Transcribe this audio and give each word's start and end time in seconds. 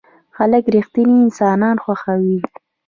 خلک 0.35 0.63
رښتيني 0.75 1.15
انسانان 1.25 1.75
خوښوي. 1.83 2.39